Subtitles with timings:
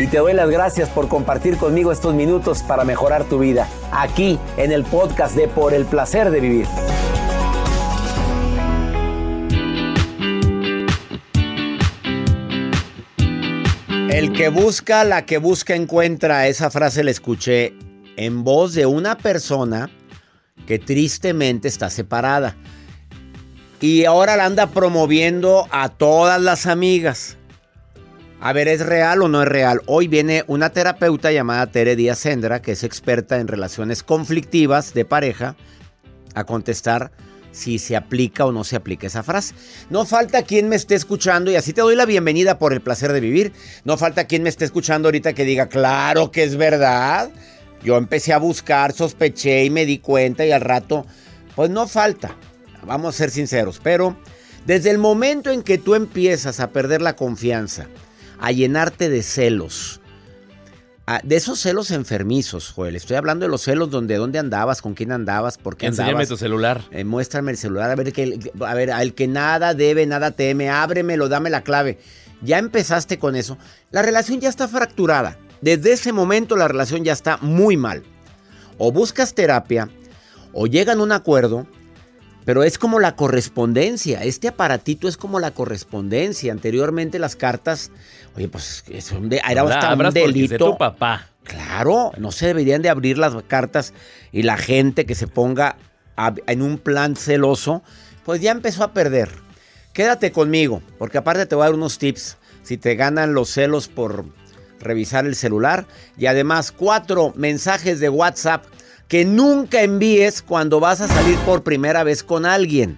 [0.00, 4.38] Y te doy las gracias por compartir conmigo estos minutos para mejorar tu vida, aquí
[4.56, 6.66] en el podcast de Por el Placer de Vivir.
[14.08, 16.48] El que busca, la que busca encuentra.
[16.48, 17.74] Esa frase la escuché
[18.16, 19.90] en voz de una persona
[20.66, 22.56] que tristemente está separada.
[23.82, 27.36] Y ahora la anda promoviendo a todas las amigas.
[28.42, 29.82] A ver, ¿es real o no es real?
[29.84, 35.04] Hoy viene una terapeuta llamada Tere Díaz Sendra, que es experta en relaciones conflictivas de
[35.04, 35.56] pareja,
[36.34, 37.12] a contestar
[37.52, 39.54] si se aplica o no se aplica esa frase.
[39.90, 43.12] No falta quien me esté escuchando y así te doy la bienvenida por el placer
[43.12, 43.52] de vivir.
[43.84, 47.28] No falta quien me esté escuchando ahorita que diga, claro que es verdad.
[47.84, 51.04] Yo empecé a buscar, sospeché y me di cuenta y al rato,
[51.54, 52.34] pues no falta.
[52.86, 54.16] Vamos a ser sinceros, pero
[54.64, 57.86] desde el momento en que tú empiezas a perder la confianza,
[58.40, 60.00] a llenarte de celos,
[61.06, 64.94] a- de esos celos enfermizos, Joel, estoy hablando de los celos donde dónde andabas, con
[64.94, 66.28] quién andabas, por qué Enséñame andabas.
[66.28, 66.82] tu celular.
[66.92, 70.70] Eh, muéstrame el celular, a ver, que, a ver, al que nada debe, nada teme,
[70.70, 71.98] ábremelo, dame la clave.
[72.42, 73.58] Ya empezaste con eso.
[73.90, 75.36] La relación ya está fracturada.
[75.60, 78.02] Desde ese momento la relación ya está muy mal.
[78.78, 79.90] O buscas terapia,
[80.54, 81.66] o llegan a un acuerdo,
[82.50, 84.24] pero es como la correspondencia.
[84.24, 86.50] Este aparatito es como la correspondencia.
[86.50, 87.92] Anteriormente las cartas,
[88.34, 89.98] oye, pues es un de- era hasta un
[90.32, 90.64] delito.
[90.72, 91.28] tu papá.
[91.44, 93.92] Claro, no se deberían de abrir las cartas
[94.32, 95.76] y la gente que se ponga
[96.16, 97.84] a- en un plan celoso,
[98.24, 99.28] pues ya empezó a perder.
[99.92, 103.86] Quédate conmigo, porque aparte te voy a dar unos tips si te ganan los celos
[103.86, 104.24] por
[104.80, 105.86] revisar el celular
[106.18, 108.64] y además cuatro mensajes de WhatsApp
[109.10, 112.96] que nunca envíes cuando vas a salir por primera vez con alguien.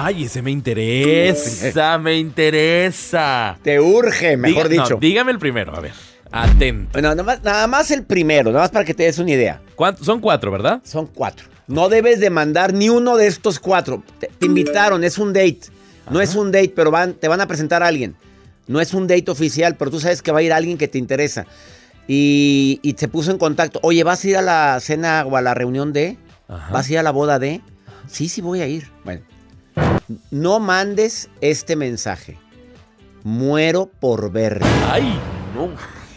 [0.00, 3.58] Ay, ese me interesa, me interesa.
[3.62, 4.98] Te urge, mejor Diga- no, dicho.
[4.98, 5.92] dígame el primero, a ver.
[6.32, 6.92] Atento.
[6.94, 9.60] Bueno, nada más, nada más el primero, nada más para que te des una idea.
[9.76, 10.06] ¿Cuántos?
[10.06, 10.80] Son cuatro, ¿verdad?
[10.82, 11.46] Son cuatro.
[11.66, 14.02] No debes de mandar ni uno de estos cuatro.
[14.18, 15.60] Te, te invitaron, es un date.
[16.10, 18.16] No es un date, pero van, te van a presentar a alguien.
[18.66, 20.96] No es un date oficial, pero tú sabes que va a ir alguien que te
[20.96, 21.44] interesa.
[22.08, 23.78] Y, y te puso en contacto.
[23.82, 26.16] Oye, ¿vas a ir a la cena o a la reunión de?
[26.48, 26.72] Ajá.
[26.72, 27.60] ¿Vas a ir a la boda de?
[28.08, 28.90] Sí, sí, voy a ir.
[29.04, 29.20] Bueno.
[30.30, 32.38] No mandes este mensaje.
[33.24, 34.64] Muero por verte.
[34.90, 35.18] Ay,
[35.54, 35.68] no.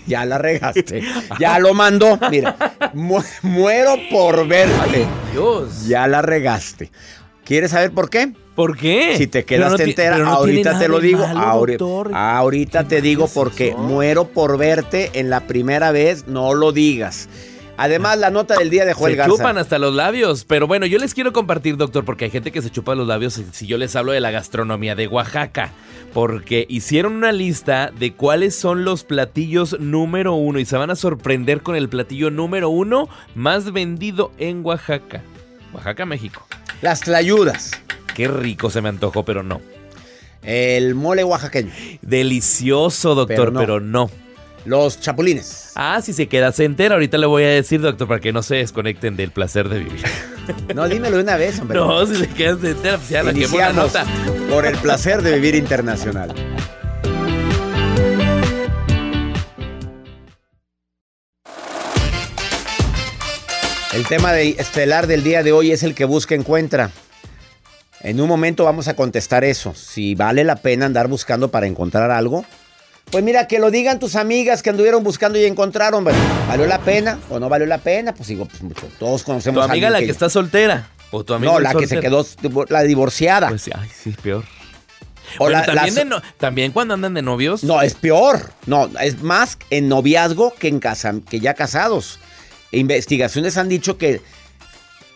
[0.08, 1.04] Ya la regaste.
[1.40, 2.18] Ya lo mandó.
[2.32, 2.56] Mira,
[2.94, 5.06] mu- muero por verte.
[5.34, 5.88] Dios.
[5.88, 6.90] Ya la regaste.
[7.44, 8.34] ¿Quieres saber por qué?
[8.56, 9.16] ¿Por qué?
[9.18, 11.26] Si te no quedaste ti- entera, no ahorita te lo digo.
[11.28, 11.66] malo,
[12.14, 17.30] ahorita ¿Qué te digo porque muero por verte en la primera vez, no lo digas.
[17.78, 19.32] Además, la nota del día de Joel se Garza.
[19.36, 20.44] chupan hasta los labios.
[20.46, 23.34] Pero bueno, yo les quiero compartir, doctor, porque hay gente que se chupa los labios
[23.34, 25.72] si- si yo les hablo de la gastronomía de Oaxaca.
[26.14, 30.96] Porque hicieron una lista de cuáles son los platillos número uno y se van a
[30.96, 35.24] sorprender con el platillo número uno más vendido en Oaxaca.
[35.74, 36.46] Oaxaca, México.
[36.84, 37.72] Las tlayudas.
[38.16, 39.62] Qué rico se me antojó, pero no.
[40.44, 41.72] El mole oaxaqueño.
[42.02, 44.10] Delicioso, doctor, Pero pero no.
[44.66, 45.72] Los chapulines.
[45.76, 46.96] Ah, si se queda se entera.
[46.96, 50.04] Ahorita le voy a decir, doctor, para que no se desconecten del placer de vivir.
[50.76, 51.78] No, dímelo de una vez, hombre.
[51.78, 54.06] No, si se quedan se entera, pues ya la la Iniciamos nota.
[54.50, 56.34] por el placer de vivir internacional.
[63.94, 66.92] El tema de estelar del día de hoy es el que busca encuentra.
[68.04, 69.74] En un momento vamos a contestar eso.
[69.76, 72.46] Si vale la pena andar buscando para encontrar algo.
[73.12, 76.04] Pues mira, que lo digan tus amigas que anduvieron buscando y encontraron.
[76.04, 76.18] ¿vale?
[76.48, 78.14] ¿Valió la pena o no valió la pena?
[78.14, 78.88] Pues digo, pues mucho.
[79.00, 80.90] Todos conocemos Tu a amiga alguien la que está soltera.
[81.12, 82.26] O tu amiga No, la que se quedó,
[82.70, 83.50] la divorciada.
[83.50, 84.46] Pues ay, sí, peor.
[85.38, 87.64] O Bueno, la- también, no- también cuando andan de novios.
[87.64, 88.52] No, es peor.
[88.66, 92.18] No, es más en noviazgo que en casa, que ya casados.
[92.72, 94.22] Investigaciones han dicho que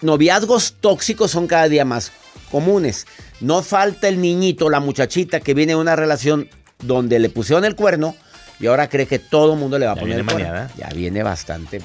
[0.01, 2.11] noviazgos tóxicos son cada día más
[2.51, 3.05] comunes.
[3.41, 6.49] No falta el niñito, la muchachita que viene de una relación
[6.79, 8.15] donde le pusieron el cuerno
[8.59, 10.69] y ahora cree que todo el mundo le va a Ya poner viene el cuerno.
[10.77, 11.81] Ya viene bastante.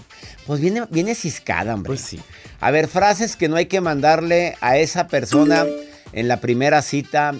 [0.46, 1.88] Pues viene, viene ciscada, hombre.
[1.88, 2.20] Pues sí.
[2.60, 5.66] A ver, frases que no hay que mandarle a esa persona
[6.12, 7.34] en la primera cita.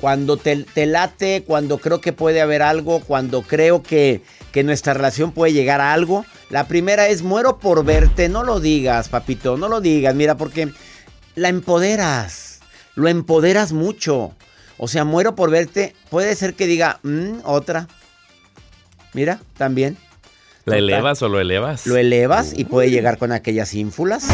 [0.00, 4.22] Cuando te, te late, cuando creo que puede haber algo, cuando creo que,
[4.52, 6.24] que nuestra relación puede llegar a algo.
[6.50, 8.28] La primera es muero por verte.
[8.28, 10.14] No lo digas, papito, no lo digas.
[10.14, 10.72] Mira, porque
[11.38, 12.60] la empoderas.
[12.94, 14.34] Lo empoderas mucho.
[14.76, 15.94] O sea, muero por verte.
[16.10, 17.88] Puede ser que diga, "Mm, otra.
[19.14, 19.96] Mira, también.
[20.64, 20.78] ¿La Total.
[20.90, 21.86] elevas o lo elevas?
[21.86, 24.26] Lo elevas y puede llegar con aquellas ínfulas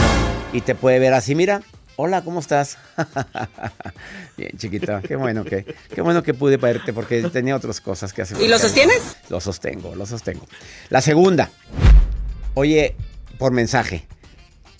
[0.52, 1.62] y te puede ver así, mira.
[1.96, 2.76] Hola, ¿cómo estás?
[4.36, 5.64] Bien, chiquita, qué bueno que,
[5.94, 8.40] qué bueno que pude verte porque tenía otras cosas que hacer.
[8.42, 9.00] ¿Y lo sostienes?
[9.28, 10.44] Lo sostengo, lo sostengo.
[10.90, 11.50] La segunda.
[12.54, 12.96] Oye,
[13.38, 14.06] por mensaje.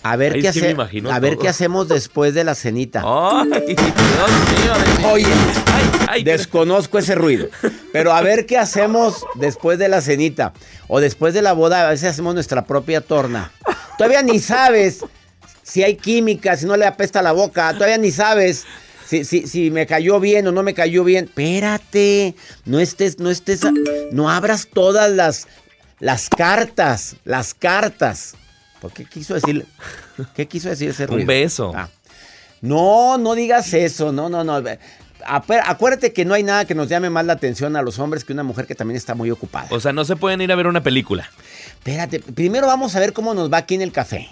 [0.07, 0.75] A ver Ay, qué hace-
[1.09, 1.41] a ver todo.
[1.41, 3.01] qué hacemos después de la cenita.
[3.03, 3.79] Ay, Dios
[4.99, 5.09] mío.
[5.11, 7.47] Oye, Ay, ay, Desconozco ese ruido.
[7.91, 10.53] Pero a ver qué hacemos después de la cenita.
[10.87, 13.51] O después de la boda, a veces hacemos nuestra propia torna.
[13.97, 14.99] Todavía ni sabes
[15.63, 17.73] si hay química, si no le apesta la boca.
[17.73, 18.65] Todavía ni sabes
[19.07, 21.25] si, si, si me cayó bien o no me cayó bien.
[21.25, 22.35] Espérate.
[22.65, 23.61] No estés, no estés,
[24.11, 25.47] no abras todas las,
[25.99, 27.15] las cartas.
[27.23, 28.35] Las cartas.
[28.85, 29.65] ¿Por qué quiso decir?
[30.35, 31.21] ¿Qué quiso decir ese ruido?
[31.21, 31.71] Un beso.
[31.75, 31.89] Ah.
[32.61, 34.61] No, no digas eso, no, no, no.
[35.25, 38.33] Acuérdate que no hay nada que nos llame más la atención a los hombres que
[38.33, 39.67] una mujer que también está muy ocupada.
[39.71, 41.27] O sea, no se pueden ir a ver una película.
[41.67, 44.29] Espérate, primero vamos a ver cómo nos va aquí en el café.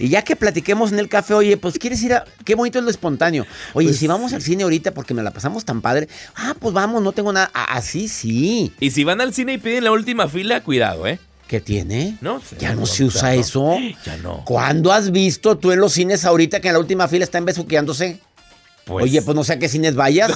[0.00, 2.24] Y ya que platiquemos en el café, oye, pues quieres ir a.
[2.44, 3.46] Qué bonito es lo espontáneo.
[3.72, 6.08] Oye, Pues si vamos al cine ahorita porque me la pasamos tan padre.
[6.34, 7.50] Ah, pues vamos, no tengo nada.
[7.54, 8.72] Ah, Así sí.
[8.80, 11.18] Y si van al cine y piden la última fila, cuidado, ¿eh?
[11.52, 12.16] ¿Qué tiene?
[12.22, 13.40] No sé, Ya no, se usa no.
[13.42, 13.76] eso.
[14.06, 14.42] Ya no.
[14.46, 18.20] ¿Cuándo has visto tú en los cines ahorita que en la última fila están besuqueándose?
[18.86, 20.32] Pues, Oye, pues no sé a qué cines vayas.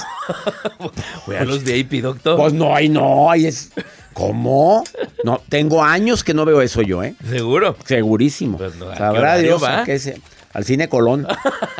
[1.25, 2.37] Voy a los VIP, doctor.
[2.37, 3.71] Pues no, ay, no, ay, es.
[4.13, 4.83] ¿Cómo?
[5.23, 7.15] No, tengo años que no veo eso yo, ¿eh?
[7.27, 7.75] ¿Seguro?
[7.83, 8.59] Segurísimo.
[8.59, 9.85] Pues no, ¿a qué Sabrá Dios va?
[9.85, 10.21] qué se-
[10.53, 11.27] al cine Colón.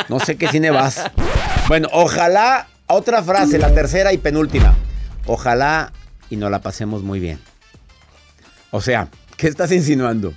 [0.09, 1.03] No sé qué cine vas.
[1.67, 4.73] Bueno, ojalá, otra frase, la tercera y penúltima.
[5.27, 5.93] Ojalá
[6.31, 7.39] y nos la pasemos muy bien.
[8.71, 10.33] O sea, ¿qué estás insinuando?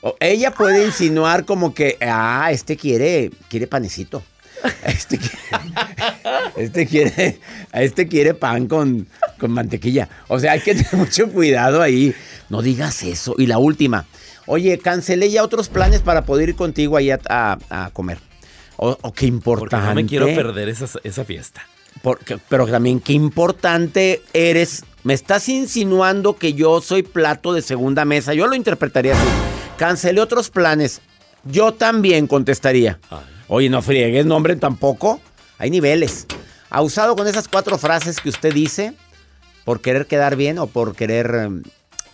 [0.00, 4.22] O- ella puede insinuar como que, ah, este quiere, quiere panecito.
[4.84, 5.38] Este quiere,
[6.56, 7.40] este quiere,
[7.72, 9.06] este quiere pan con,
[9.38, 10.08] con mantequilla.
[10.28, 12.14] O sea, hay que tener mucho cuidado ahí.
[12.50, 13.34] No digas eso.
[13.38, 14.04] Y la última.
[14.46, 18.18] Oye, cancelé ya otros planes para poder ir contigo ahí a, a- a comer.
[18.76, 19.86] O, o qué Porque importante.
[19.88, 21.62] no me quiero perder esa, esa fiesta.
[22.02, 24.84] Porque- pero también qué importante eres.
[25.02, 28.34] Me estás insinuando que yo soy plato de segunda mesa.
[28.34, 29.28] Yo lo interpretaría así.
[29.78, 31.00] Cancelé otros planes.
[31.44, 32.98] Yo también contestaría.
[33.48, 35.20] Oye, no friegues, nombre tampoco.
[35.58, 36.26] Hay niveles.
[36.68, 38.92] Ha usado con esas cuatro frases que usted dice
[39.64, 41.62] por querer quedar bien o por querer em,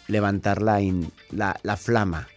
[0.07, 2.29] levantar la, in- la, la flama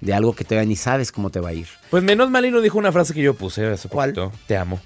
[0.00, 1.66] de algo que todavía ni sabes cómo te va a ir.
[1.90, 4.14] Pues menos mal y no dijo una frase que yo puse hace ¿Cuál?
[4.14, 4.32] poquito.
[4.46, 4.80] Te amo.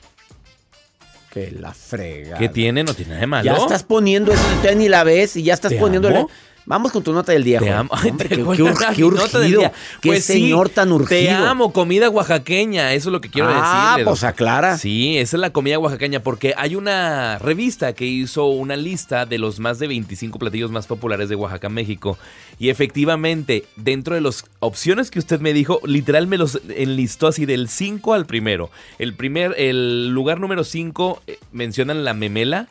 [1.33, 2.39] Que la frega.
[2.39, 2.83] ¿Qué tiene?
[2.83, 3.45] No tiene nada de malo.
[3.45, 4.43] Ya estás poniendo eso,
[4.77, 6.19] ni la ves y ya estás ¿Te poniéndole.
[6.19, 6.31] amo?
[6.71, 7.91] Vamos con tu nota del día, Te amo.
[7.93, 9.61] Hombre, qué, qué qué urgido.
[10.00, 11.09] Qué Pues sí, señor tan urgido.
[11.09, 12.93] Te amo, comida oaxaqueña.
[12.93, 14.09] Eso es lo que quiero Ah, decirle.
[14.09, 14.79] pues aclara.
[14.79, 19.39] Sí, esa es la comida oaxaqueña porque hay una revista que hizo una lista de
[19.39, 22.17] los más de 25 platillos más populares de Oaxaca, México.
[22.61, 27.47] Y efectivamente, dentro de las opciones que usted me dijo, literal me los enlistó así
[27.47, 28.71] del 5 al primero.
[29.00, 32.69] El primer, el lugar número 5 mencionan la memela.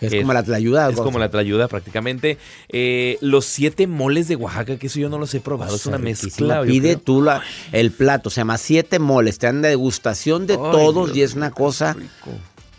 [0.00, 0.88] Es Es- como la tlayuda.
[0.90, 2.38] Es como la tlayuda prácticamente.
[2.68, 5.74] Eh, los siete moles de Oaxaca, que eso yo no los he probado.
[5.76, 6.62] es una mezcla.
[6.62, 7.42] Pide tú la-
[7.72, 11.22] el plato, se llama siete moles, te dan de degustación de Ay, todos Dios y
[11.22, 12.30] es una cosa rico.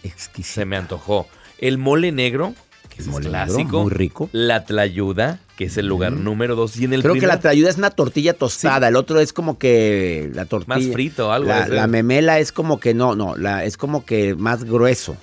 [0.04, 0.54] exquisita.
[0.62, 1.28] Se me antojó.
[1.58, 2.54] El mole negro,
[2.90, 3.84] que es Mole negro, clásico.
[3.84, 4.30] muy rico.
[4.34, 6.76] La tlayuda, que es el lugar número dos.
[6.78, 9.58] Y en el Creo que la trayuda es una tortilla tostada, el otro es como
[9.58, 10.76] que la tortilla.
[10.78, 14.36] Más frito, algo La, la memela es como que no, no, la, es como que
[14.36, 15.16] más grueso.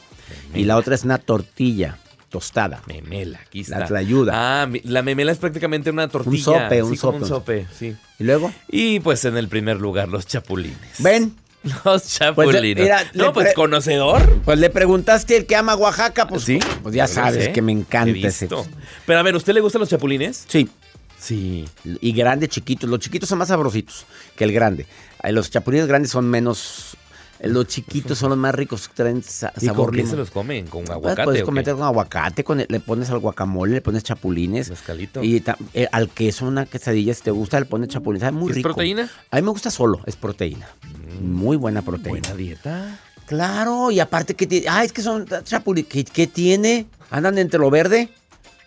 [0.54, 1.98] Y la otra es una tortilla
[2.30, 2.82] tostada.
[2.86, 3.86] Memela, aquí La está.
[3.88, 4.32] tlayuda.
[4.62, 6.42] Ah, la memela es prácticamente una tortilla.
[6.44, 7.64] sope, un sí, como un sope.
[7.64, 7.96] sope, sí.
[8.18, 8.50] ¿Y luego?
[8.68, 10.78] Y pues en el primer lugar, los chapulines.
[10.98, 11.34] Ven,
[11.84, 12.82] Los chapulines.
[12.82, 14.40] mira, no, pues conocedor.
[14.44, 16.58] pues le preguntaste el que ama Oaxaca, pues, Sí.
[16.82, 18.48] pues ya sabes sé, que me encanta ese.
[19.06, 20.44] Pero a ver, ¿usted le gustan los chapulines?
[20.48, 20.68] Sí,
[21.18, 21.64] Sí.
[21.84, 22.90] y grandes, chiquitos.
[22.90, 24.86] Los chiquitos son más sabrositos que el grande.
[25.30, 26.91] Los chapulines grandes son menos...
[27.42, 30.66] Los chiquitos son los más ricos, traen sa- ¿Y sabor con qué se los comen?
[30.66, 34.04] ¿Con Puedes- aguacate Puedes cometer con aguacate, con el- le pones al guacamole, le pones
[34.04, 34.70] chapulines.
[34.70, 35.22] Mezcalito.
[35.24, 35.42] Y
[35.74, 38.20] eh, al queso, una quesadilla, si te gusta, le pones chapulines.
[38.20, 38.68] Sabe muy ¿Es rico.
[38.68, 39.10] proteína?
[39.30, 40.68] A mí me gusta solo, es proteína.
[41.20, 42.20] Muy buena proteína.
[42.20, 42.98] Buena dieta.
[43.26, 44.66] Claro, y aparte que tiene.
[44.68, 45.88] Ah, es que son chapulines.
[45.90, 46.86] ¿Qué, qué tiene?
[47.10, 48.08] ¿Andan entre lo verde?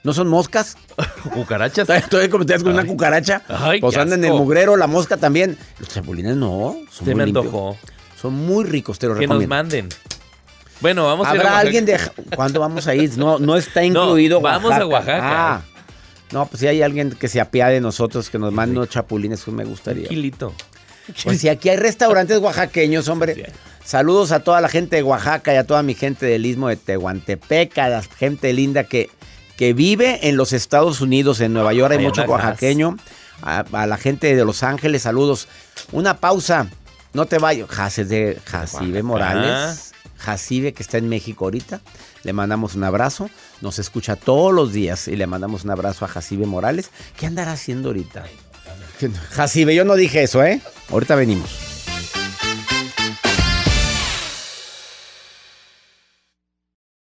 [0.04, 0.78] ¿No son moscas?
[1.34, 1.88] Cucarachas.
[2.10, 3.42] Todavía das con una cucaracha.
[3.48, 5.58] Ay, pues andan en el mugrero, la mosca también.
[5.80, 6.76] Los chapulines no.
[6.92, 7.46] Son Se muy me limpios.
[7.46, 7.78] antojó.
[8.26, 9.56] Son muy ricos, te lo Que nos recomiendo.
[9.56, 9.90] manden.
[10.82, 11.60] Bueno, vamos a ir a ¿Habrá Oaxaca.
[11.68, 12.00] alguien de...
[12.36, 13.16] ¿Cuándo vamos a ir?
[13.18, 15.20] No, no está No, incluido vamos a Oaxaca.
[15.56, 15.62] Ah.
[16.32, 19.42] No, pues si hay alguien que se apiade de nosotros, que nos mande unos chapulines,
[19.46, 20.08] pues me gustaría.
[20.08, 20.54] Kilito.
[21.24, 23.54] Pues si aquí hay restaurantes oaxaqueños, hombre.
[23.84, 26.78] Saludos a toda la gente de Oaxaca y a toda mi gente del Istmo de
[26.78, 29.12] Tehuantepec, a la gente linda que,
[29.56, 32.98] que vive en los Estados Unidos, en Nueva York hay Ay, mucho oaxaqueño.
[33.44, 35.48] A, a la gente de Los Ángeles, saludos.
[35.92, 36.68] Una pausa,
[37.16, 37.68] no te vayas.
[37.70, 39.02] Jas- de Jacibe.
[39.02, 39.94] Morales.
[40.18, 41.82] Jacibe, que está en México ahorita.
[42.24, 43.30] Le mandamos un abrazo.
[43.62, 46.90] Nos escucha todos los días y le mandamos un abrazo a Jacibe Morales.
[47.18, 48.26] ¿Qué andará haciendo ahorita?
[49.32, 50.62] Jacibe, yo no dije eso, ¿eh?
[50.90, 51.50] Ahorita venimos.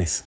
[0.00, 0.29] connaissent.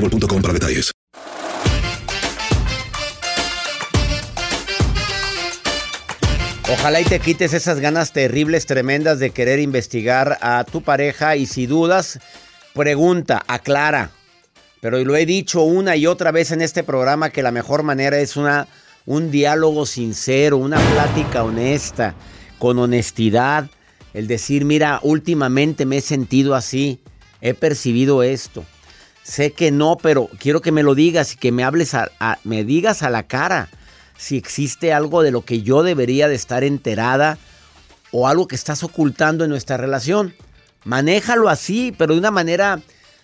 [0.09, 0.91] para detalles.
[6.73, 11.45] Ojalá y te quites esas ganas terribles, tremendas de querer investigar a tu pareja y
[11.45, 12.19] si dudas,
[12.73, 14.11] pregunta, aclara.
[14.79, 18.17] Pero lo he dicho una y otra vez en este programa que la mejor manera
[18.19, 18.67] es una,
[19.05, 22.15] un diálogo sincero, una plática honesta,
[22.57, 23.69] con honestidad.
[24.13, 27.01] El decir, mira, últimamente me he sentido así,
[27.41, 28.65] he percibido esto.
[29.23, 32.09] Sé que no, pero quiero que me lo digas y que me hables, a,
[32.43, 33.69] me digas a la cara
[34.17, 37.37] si existe algo de lo que yo debería de estar enterada
[38.11, 40.35] o algo que estás ocultando en nuestra relación.
[40.83, 42.81] Manéjalo así, pero de una manera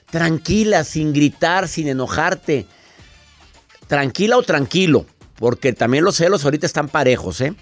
[0.09, 2.65] tranquila, sin gritar, sin enojarte.
[3.87, 7.53] Tranquila o tranquilo, porque también los celos ahorita están parejos, ¿eh?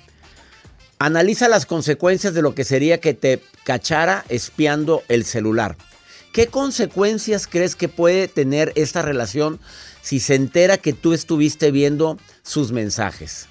[0.97, 5.75] Analiza las consecuencias de lo que sería que te cachara espiando el celular.
[6.35, 9.57] ¿Qué consecuencias crees que puede tener esta relación
[10.01, 13.47] si se entera que tú estuviste viendo sus mensajes?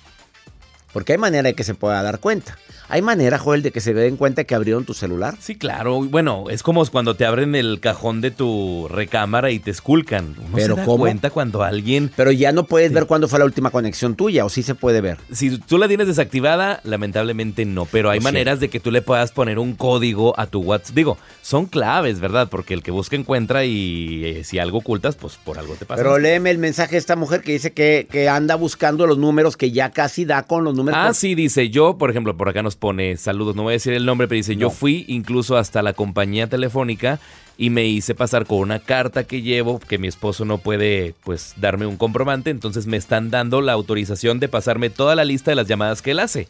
[0.93, 2.59] Porque hay manera de que se pueda dar cuenta.
[2.89, 5.35] Hay manera, Joel, de que se den cuenta que abrieron tu celular.
[5.41, 6.03] Sí, claro.
[6.03, 10.35] Bueno, es como cuando te abren el cajón de tu recámara y te esculcan.
[10.39, 10.99] Uno Pero se da ¿cómo?
[10.99, 12.11] cuenta cuando alguien...
[12.15, 15.01] Pero ya no puedes ver cuándo fue la última conexión tuya, o sí se puede
[15.01, 15.19] ver.
[15.33, 17.87] Si tú la tienes desactivada, lamentablemente no.
[17.87, 20.95] Pero hay Lo maneras de que tú le puedas poner un código a tu WhatsApp.
[20.95, 22.49] Digo, son claves, ¿verdad?
[22.51, 26.03] Porque el que busca encuentra y eh, si algo ocultas, pues por algo te pasa.
[26.03, 29.57] Pero léeme el mensaje de esta mujer que dice que, que anda buscando los números,
[29.57, 30.99] que ya casi da con los números.
[31.03, 33.75] Ah, por- sí, dice yo, por ejemplo, por acá nos pone saludos, no voy a
[33.75, 37.21] decir el nombre, pero dice, yo fui incluso hasta la compañía telefónica
[37.57, 41.55] y me hice pasar con una carta que llevo, que mi esposo no puede, pues,
[41.57, 45.57] darme un comprobante, entonces me están dando la autorización de pasarme toda la lista de
[45.57, 46.49] las llamadas que él hace.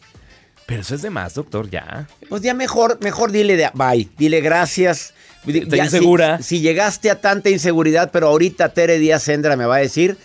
[0.65, 2.07] Pero eso es de más, doctor, ya.
[2.27, 5.13] Pues ya mejor, mejor dile de, bye, dile gracias.
[5.45, 6.37] Está Ya, insegura.
[6.39, 10.17] Si, si llegaste a tanta inseguridad, pero ahorita Tere Díaz Sendra me va a decir,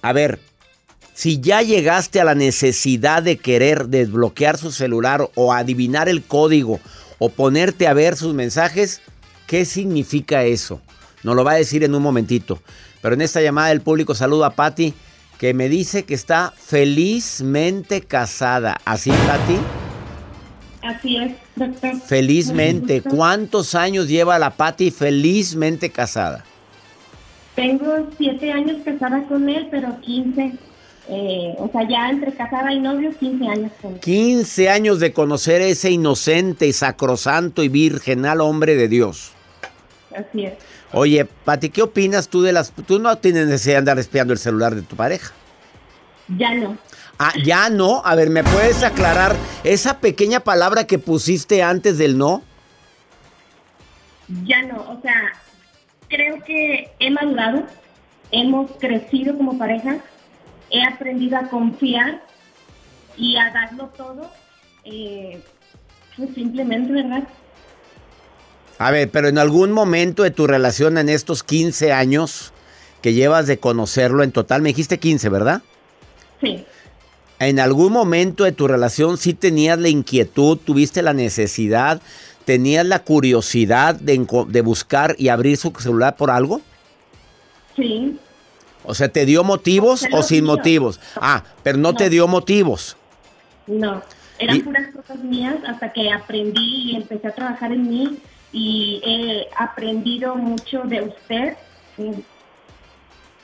[0.00, 0.38] a ver,
[1.18, 6.78] si ya llegaste a la necesidad de querer desbloquear su celular o adivinar el código
[7.18, 9.02] o ponerte a ver sus mensajes,
[9.48, 10.80] ¿qué significa eso?
[11.24, 12.62] Nos lo va a decir en un momentito.
[13.02, 14.94] Pero en esta llamada del público saludo a Patti,
[15.40, 18.78] que me dice que está felizmente casada.
[18.84, 19.58] ¿Así, Patti?
[20.82, 22.00] Así es, doctor.
[22.00, 23.02] Felizmente.
[23.02, 26.44] ¿Cuántos años lleva la Patti felizmente casada?
[27.56, 30.67] Tengo siete años casada con él, pero 15
[31.10, 33.72] eh, o sea, ya entre casada y novio, 15 años.
[34.02, 39.32] 15 años de conocer ese inocente, sacrosanto y virginal hombre de Dios.
[40.14, 40.54] Así es.
[40.92, 42.72] Oye, Pati, ¿qué opinas tú de las...
[42.72, 45.32] Tú no tienes necesidad de andar espiando el celular de tu pareja.
[46.36, 46.76] Ya no.
[47.18, 48.02] Ah, ya no.
[48.04, 49.34] A ver, ¿me puedes aclarar
[49.64, 52.42] esa pequeña palabra que pusiste antes del no?
[54.44, 54.76] Ya no.
[54.90, 55.32] O sea,
[56.08, 57.64] creo que he madurado,
[58.30, 59.98] hemos crecido como pareja
[60.70, 62.22] he aprendido a confiar
[63.16, 64.30] y a darlo todo,
[64.84, 65.42] eh,
[66.16, 67.28] pues simplemente, ¿verdad?
[68.78, 72.52] A ver, pero en algún momento de tu relación en estos 15 años
[73.02, 75.62] que llevas de conocerlo en total, me dijiste 15, ¿verdad?
[76.40, 76.64] Sí.
[77.40, 82.00] En algún momento de tu relación sí tenías la inquietud, tuviste la necesidad,
[82.44, 86.60] tenías la curiosidad de, de buscar y abrir su celular por algo?
[87.76, 88.18] Sí.
[88.88, 90.98] O sea, ¿te dio motivos o sin motivos?
[91.16, 92.96] Ah, pero no, te dio motivos.
[93.66, 94.02] No,
[94.38, 98.18] eran puras cosas mías hasta que aprendí y empecé a trabajar en mí
[98.50, 101.56] y he aprendido mucho de usted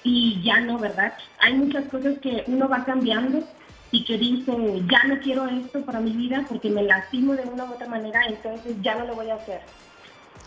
[0.02, 1.12] y ya no, ¿verdad?
[1.40, 3.46] Hay muchas cosas que uno va cambiando
[3.90, 4.50] y que dice,
[4.90, 8.22] ya no quiero esto para mi vida porque me lastimo de una u otra manera,
[8.26, 9.60] entonces ya no lo voy a hacer.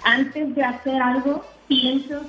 [0.04, 2.24] Antes de hacer algo, pienso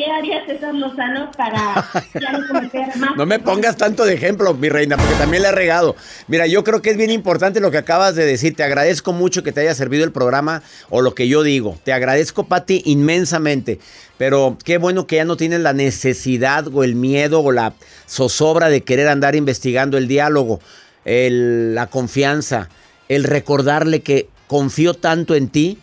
[0.00, 1.86] ¿Qué haría César Lozano para
[2.18, 3.16] ya no cometer más?
[3.18, 5.94] No me pongas tanto de ejemplo, mi reina, porque también le he regado.
[6.26, 8.56] Mira, yo creo que es bien importante lo que acabas de decir.
[8.56, 11.78] Te agradezco mucho que te haya servido el programa o lo que yo digo.
[11.84, 13.78] Te agradezco, Pati, inmensamente.
[14.16, 17.74] Pero qué bueno que ya no tienes la necesidad o el miedo o la
[18.08, 20.60] zozobra de querer andar investigando el diálogo,
[21.04, 22.70] la confianza,
[23.10, 25.76] el recordarle que confío tanto en ti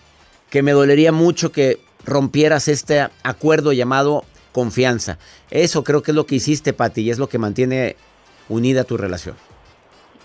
[0.49, 5.19] que me dolería mucho que rompieras este acuerdo llamado confianza.
[5.51, 7.95] Eso creo que es lo que hiciste, Pati, y es lo que mantiene
[8.49, 9.35] unida tu relación.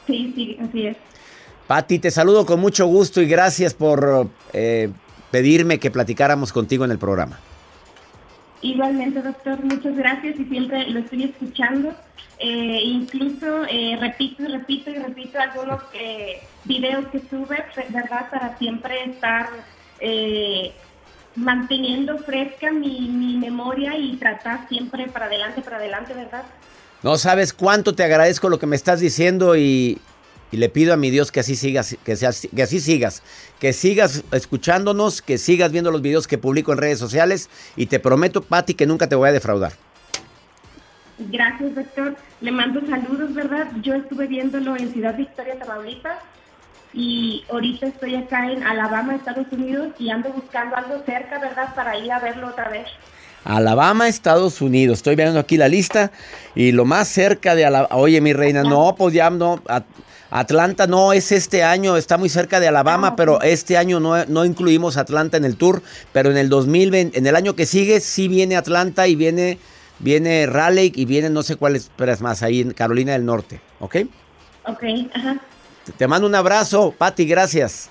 [0.07, 0.97] Sí, sí, así es.
[1.67, 4.91] Pati, te saludo con mucho gusto y gracias por eh,
[5.31, 7.39] pedirme que platicáramos contigo en el programa.
[8.63, 11.93] Igualmente, doctor, muchas gracias y siempre lo estoy escuchando.
[12.39, 15.83] Eh, incluso eh, repito y repito y repito algunos
[16.65, 18.31] videos que sube, ¿verdad?
[18.31, 19.49] Para siempre estar
[21.37, 26.45] manteniendo fresca mi, memoria y tratar siempre para adelante, para adelante, ¿verdad?
[27.03, 29.99] No sabes cuánto te agradezco lo que me estás diciendo y,
[30.53, 32.15] le pido a mi Dios que así sigas, que,
[32.55, 33.23] que así sigas,
[33.59, 37.99] que sigas escuchándonos, que sigas viendo los videos que publico en redes sociales y te
[37.99, 39.73] prometo, Patti, que nunca te voy a defraudar.
[41.19, 42.17] Gracias, doctor.
[42.43, 43.69] Le mando saludos, ¿verdad?
[43.81, 46.19] Yo estuve viéndolo en Ciudad Victoria, Tamaulipas
[46.93, 51.75] y ahorita estoy acá en Alabama, Estados Unidos y ando buscando algo cerca, ¿verdad?
[51.75, 52.87] Para ir a verlo otra vez.
[53.45, 54.99] Alabama, Estados Unidos.
[54.99, 56.13] Estoy viendo aquí la lista
[56.55, 57.97] y lo más cerca de Alabama.
[57.97, 59.63] Oye, mi reina, no, pues ya no.
[60.31, 64.25] Atlanta no es este año, está muy cerca de Alabama, ah, pero este año no,
[64.27, 65.83] no, incluimos Atlanta en el tour.
[66.13, 69.59] Pero en el 2020, en el año que sigue, sí viene Atlanta y viene,
[69.99, 73.61] viene Raleigh y viene no sé cuáles, pero es más, ahí en Carolina del Norte,
[73.81, 73.97] ¿ok?
[74.65, 75.41] Ok, ajá.
[75.97, 77.91] Te mando un abrazo, Pati, gracias.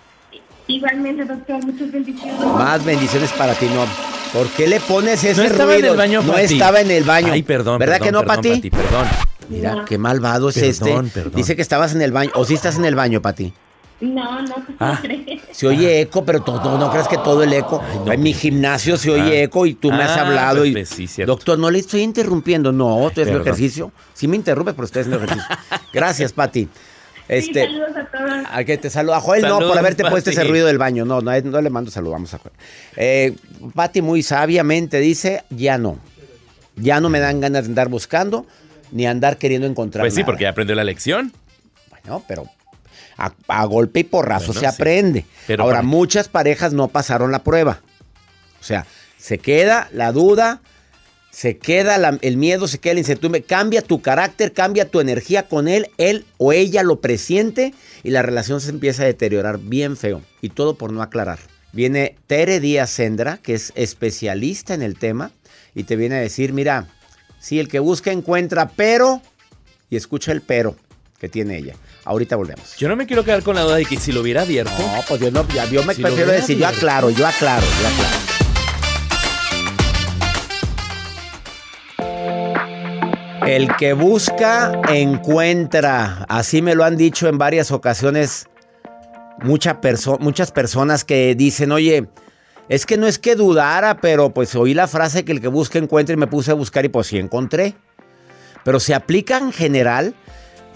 [0.68, 2.40] Igualmente, doctor, muchas bendiciones.
[2.40, 3.86] Más bendiciones para ti, no.
[4.34, 7.34] ¿Por qué le pones ese no estaba En el baño, no estaba en el baño.
[7.34, 7.80] Ay, perdón.
[7.80, 8.70] ¿Verdad que no, Pati?
[8.70, 9.08] Perdón.
[9.50, 10.94] Mira, qué malvado es este.
[11.14, 11.34] Perdón.
[11.36, 12.32] Dice que estabas en el baño.
[12.36, 13.54] ¿O sí estás en el baño, Pati?
[14.00, 14.98] No, no, ah.
[15.00, 15.42] crees.
[15.52, 17.84] Se oye eco, pero todo, no, crees que todo el eco.
[18.08, 19.44] en mi gimnasio se oye ah.
[19.44, 20.66] eco y tú me has ah, hablado.
[20.66, 22.72] y, pues, sí, doctor, no le estoy interrumpiendo.
[22.72, 23.92] No, estoy haciendo ejercicio.
[24.14, 25.48] Sí me interrumpe, pero estoy haciendo ejercicio.
[25.94, 26.68] Gracias, Pati.
[27.32, 28.46] Este, sí, saludos a todos.
[28.52, 29.18] A que te saluda.
[29.18, 31.06] A Joel no, por haberte puesto ese ruido del baño.
[31.06, 32.14] No, no, no le mando saludos.
[32.14, 32.54] Vamos a Joel.
[32.98, 33.36] Eh,
[33.74, 35.98] Pati muy sabiamente dice, ya no.
[36.76, 38.46] Ya no me dan ganas de andar buscando
[38.92, 41.32] ni andar queriendo encontrar Pues sí, porque ya aprendió la lección.
[41.90, 42.50] Bueno, pero
[43.48, 45.26] a, golpe y porrazo se aprende.
[45.58, 47.80] Ahora, muchas parejas no pasaron la prueba.
[48.60, 48.86] O sea,
[49.18, 50.62] se queda la duda,
[51.32, 55.68] se queda el miedo, se queda la incertidumbre, cambia tu carácter, cambia tu energía con
[55.68, 60.22] él, él o ella lo presiente y la relación se empieza a deteriorar bien feo.
[60.42, 61.40] Y todo por no aclarar.
[61.74, 65.32] Viene Tere Díaz Sendra, que es especialista en el tema,
[65.74, 66.90] y te viene a decir, mira,
[67.42, 69.22] Sí, el que busca encuentra, pero...
[69.90, 70.76] Y escucha el pero
[71.20, 71.76] que tiene ella.
[72.06, 72.78] Ahorita volvemos.
[72.78, 74.72] Yo no me quiero quedar con la duda de que si lo hubiera abierto.
[74.78, 78.31] No, pues yo no, yo me Si prefiero decir, yo aclaro, yo aclaro, yo aclaro.
[83.46, 86.26] El que busca, encuentra.
[86.30, 88.48] Así me lo han dicho en varias ocasiones
[89.44, 92.08] muchas personas que dicen, oye,
[92.70, 95.80] es que no es que dudara, pero pues oí la frase que el que busca,
[95.80, 97.76] encuentra y me puse a buscar y pues sí encontré.
[98.64, 100.14] Pero se aplica en general.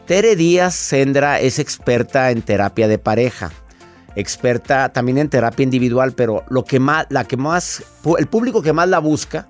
[0.08, 3.52] Tere Díaz Sendra es experta en terapia de pareja,
[4.16, 7.84] experta también en terapia individual, pero lo que más, la que más,
[8.18, 9.48] el público que más la busca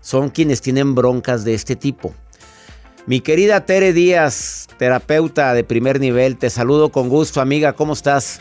[0.00, 2.14] son quienes tienen broncas de este tipo.
[3.08, 8.38] Mi querida Tere Díaz, terapeuta de primer nivel, te saludo con gusto, amiga, ¿cómo estás?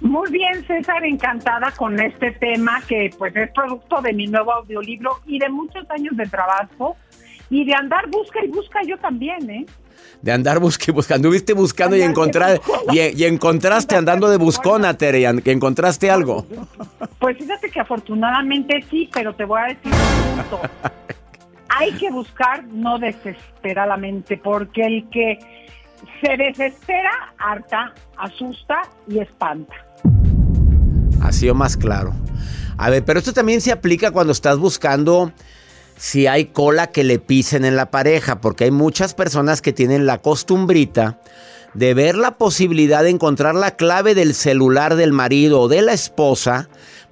[0.00, 5.18] Muy bien, César, encantada con este tema que pues es producto de mi nuevo audiolibro
[5.26, 6.96] y de muchos años de trabajo
[7.50, 9.66] y de andar busca y busca yo también, ¿eh?
[10.22, 14.96] De andar busque, buscando, anduviste buscando y Andar encontrar y, y encontraste andando de buscona,
[14.96, 16.46] Tere, y que encontraste algo.
[17.18, 20.60] Pues fíjate que afortunadamente sí, pero te voy a decir un punto.
[21.68, 25.38] Hay que buscar no desesperadamente, porque el que
[26.20, 29.74] se desespera, harta, asusta y espanta.
[31.22, 32.12] Así o más claro.
[32.76, 35.32] A ver, pero esto también se aplica cuando estás buscando
[35.96, 40.06] si hay cola que le pisen en la pareja, porque hay muchas personas que tienen
[40.06, 41.18] la costumbrita
[41.74, 45.92] de ver la posibilidad de encontrar la clave del celular del marido o de la
[45.92, 46.68] esposa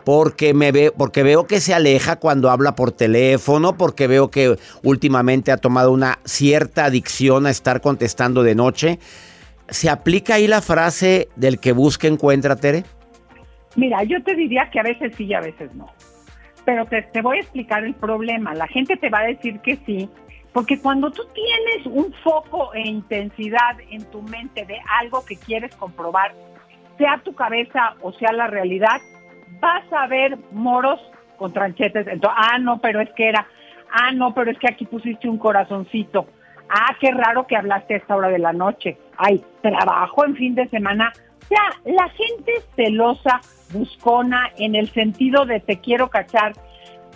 [0.07, 4.55] porque me ve, porque veo que se aleja cuando habla por teléfono, porque veo que
[4.85, 9.01] últimamente ha tomado una cierta adicción a estar contestando de noche.
[9.69, 12.85] ¿Se aplica ahí la frase del que busca encuentra, Tere?
[13.75, 15.89] Mira, yo te diría que a veces sí y a veces no.
[16.65, 18.55] Pero te, te voy a explicar el problema.
[18.55, 20.09] La gente te va a decir que sí,
[20.53, 25.75] porque cuando tú tienes un foco e intensidad en tu mente de algo que quieres
[25.75, 26.33] comprobar,
[26.97, 29.01] sea tu cabeza o sea la realidad,
[29.61, 31.01] vas a ver moros
[31.37, 32.07] con tranchetes.
[32.07, 33.47] Entonces, ah, no, pero es que era,
[33.91, 36.27] ah, no, pero es que aquí pusiste un corazoncito.
[36.69, 38.99] Ah, qué raro que hablaste a esta hora de la noche.
[39.17, 41.13] Ay, trabajo en fin de semana.
[41.43, 43.41] O sea, la gente celosa,
[43.73, 46.55] buscona, en el sentido de te quiero cachar,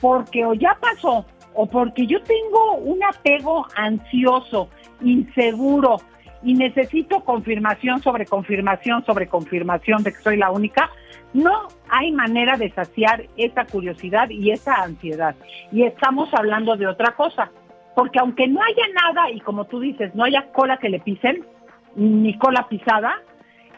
[0.00, 4.68] porque o ya pasó, o porque yo tengo un apego ansioso,
[5.00, 5.96] inseguro,
[6.42, 10.90] y necesito confirmación sobre confirmación sobre confirmación de que soy la única,
[11.32, 15.34] no hay manera de saciar esa curiosidad y esa ansiedad.
[15.70, 17.50] Y estamos hablando de otra cosa,
[17.94, 21.44] porque aunque no haya nada, y como tú dices, no haya cola que le pisen,
[21.94, 23.20] ni cola pisada,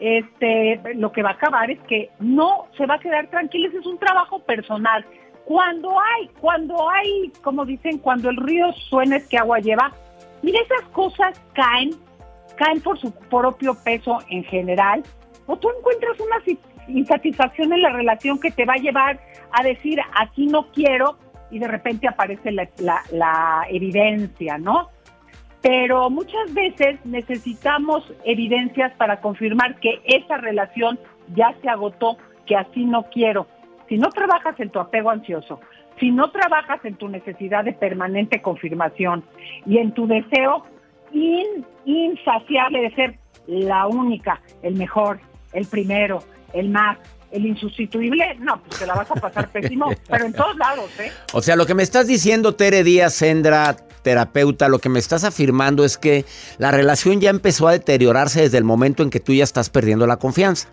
[0.01, 3.87] este, lo que va a acabar es que no se va a quedar tranquilo, es
[3.87, 5.05] un trabajo personal.
[5.45, 9.93] Cuando hay, cuando hay, como dicen, cuando el río suena es que agua lleva,
[10.43, 11.91] mira, esas cosas caen,
[12.57, 15.03] caen por su propio peso en general,
[15.47, 16.37] o tú encuentras una
[16.89, 19.21] insatisfacción en la relación que te va a llevar
[19.53, 21.19] a decir, así no quiero,
[21.51, 22.69] y de repente aparece la-
[23.13, 24.89] la evidencia, ¿no?
[25.61, 30.99] Pero muchas veces necesitamos evidencias para confirmar que esa relación
[31.35, 33.47] ya se agotó, que así no quiero.
[33.89, 35.61] Si no trabajas en tu apego ansioso,
[36.01, 39.23] si no trabajas en tu necesidad de permanente confirmación
[39.67, 40.65] y en tu deseo
[41.13, 45.21] in- insaciable de ser la única, el mejor,
[45.53, 46.23] el primero,
[46.53, 46.99] el más,
[47.31, 51.11] el insustituible, no, pues te la vas a pasar pésimo, pero en todos lados, ¿eh?
[51.33, 55.25] O sea, lo que me estás diciendo, Tere Díaz Sendra, terapeuta, lo que me estás
[55.25, 56.25] afirmando es que
[56.59, 60.07] la relación ya empezó a deteriorarse desde el momento en que tú ya estás perdiendo
[60.07, 60.69] la confianza.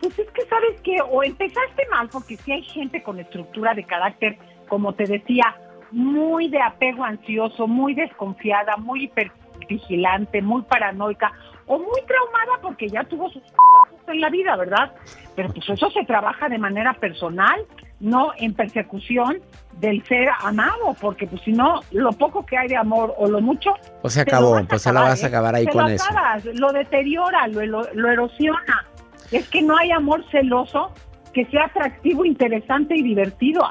[0.00, 3.84] Pues es que sabes que o empezaste mal, porque si hay gente con estructura de
[3.84, 4.36] carácter,
[4.68, 5.44] como te decía,
[5.92, 11.32] muy de apego ansioso, muy desconfiada, muy hipervigilante, muy paranoica,
[11.66, 14.92] o muy traumada porque ya tuvo sus cosas en la vida, ¿verdad?
[15.36, 17.60] Pero pues eso se trabaja de manera personal,
[18.00, 19.38] no en persecución
[19.78, 23.40] del ser amado, porque pues si no, lo poco que hay de amor o lo
[23.40, 23.74] mucho...
[24.02, 25.28] Pues se acabó, pues se la vas a ¿eh?
[25.28, 26.04] acabar ahí Te con lo eso.
[26.10, 28.84] acabas, lo deteriora, lo, lo- lo erosiona.
[29.30, 30.92] Es que no hay amor celoso
[31.32, 33.62] que sea atractivo, interesante y divertido.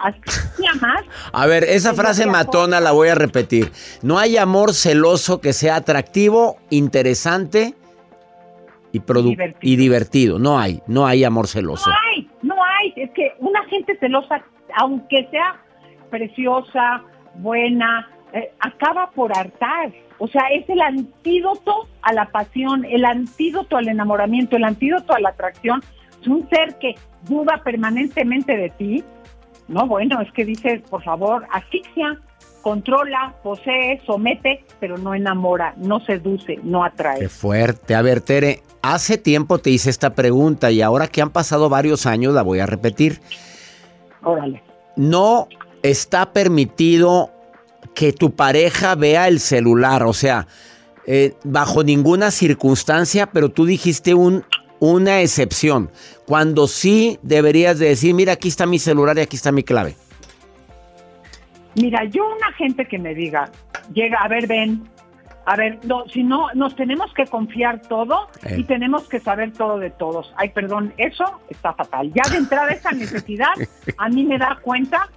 [0.81, 1.01] Más.
[1.33, 3.71] A ver, esa frase matona la voy a repetir.
[4.01, 7.73] No hay amor celoso que sea atractivo, interesante
[8.91, 9.59] y, produ- Divertido.
[9.61, 10.39] y divertido.
[10.39, 11.89] No hay, no hay amor celoso.
[11.89, 12.93] No hay, no hay.
[12.95, 14.43] Es que una gente celosa,
[14.77, 15.61] aunque sea
[16.09, 17.01] preciosa,
[17.35, 19.91] buena, eh, acaba por hartar.
[20.17, 25.19] O sea, es el antídoto a la pasión, el antídoto al enamoramiento, el antídoto a
[25.19, 25.81] la atracción.
[26.21, 26.95] Es un ser que
[27.27, 29.03] duda permanentemente de ti.
[29.67, 32.19] No, bueno, es que dices, por favor, asfixia.
[32.61, 37.19] controla, posee, somete, pero no enamora, no seduce, no atrae.
[37.19, 37.95] Qué fuerte.
[37.95, 42.05] A ver, Tere, hace tiempo te hice esta pregunta y ahora que han pasado varios
[42.05, 43.19] años la voy a repetir.
[44.23, 44.61] Órale.
[44.95, 45.47] No
[45.81, 47.31] está permitido
[47.95, 50.47] que tu pareja vea el celular, o sea,
[51.07, 54.45] eh, bajo ninguna circunstancia, pero tú dijiste un,
[54.81, 55.91] una excepción,
[56.25, 59.95] cuando sí deberías de decir, mira, aquí está mi celular y aquí está mi clave.
[61.75, 63.49] Mira, yo una gente que me diga,
[63.93, 64.83] llega, a ver, ven,
[65.45, 68.55] a ver, no, si no, nos tenemos que confiar todo Eh.
[68.57, 70.33] y tenemos que saber todo de todos.
[70.35, 72.11] Ay, perdón, eso está fatal.
[72.13, 73.53] Ya de entrada esa necesidad,
[73.97, 75.07] a mí me da cuenta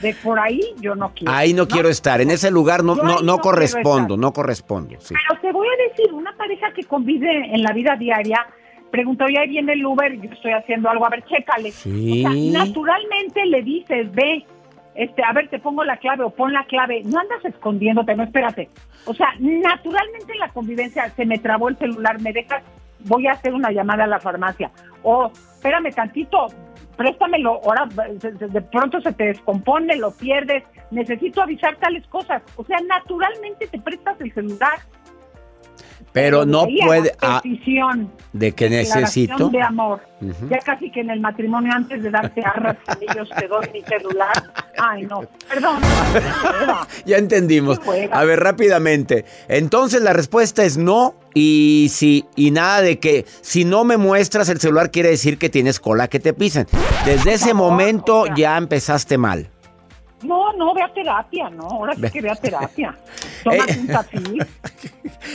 [0.00, 1.32] de por ahí yo no quiero.
[1.32, 4.96] Ahí no, quiero estar, en ese lugar no, no, no no correspondo, no correspondo.
[5.00, 5.12] sí.
[5.28, 8.46] Pero te voy a decir, una pareja que convive en la vida diaria,
[8.90, 11.70] pregunta, oye, ahí viene el Uber, yo estoy haciendo algo, a ver, chécale.
[11.72, 12.24] Sí.
[12.24, 14.44] O sea, naturalmente le dices, ve,
[14.94, 18.24] este, a ver, te pongo la clave o pon la clave, no andas escondiéndote, no,
[18.24, 18.68] espérate.
[19.04, 22.62] O sea, naturalmente en la convivencia se me trabó el celular, me dejas,
[23.00, 24.70] voy a hacer una llamada a la farmacia.
[25.02, 26.48] O, espérame tantito,
[26.96, 32.42] préstamelo, ahora de pronto se te descompone, lo pierdes, necesito avisar tales cosas.
[32.56, 34.78] O sea, naturalmente te prestas el celular.
[36.20, 37.12] Pero no puede...
[37.22, 37.40] ah,
[38.32, 39.48] ¿De declaración necesito?
[39.48, 40.00] de amor.
[40.50, 44.32] Ya casi que en el matrimonio, antes de darte arras ellos te doy mi celular.
[44.76, 45.80] Ay, no, perdón.
[47.06, 47.80] Ya entendimos.
[48.10, 49.24] A ver, rápidamente.
[49.48, 51.14] Entonces la respuesta es no.
[51.34, 55.48] Y si, y nada de que si no me muestras el celular quiere decir que
[55.48, 56.66] tienes cola que te pisen.
[57.04, 58.34] Desde ese favor, momento o sea.
[58.34, 59.48] ya empezaste mal.
[60.22, 62.98] No, no, ve a terapia, no, ahora sí que ve a terapia.
[63.44, 64.46] Tómate un tafil.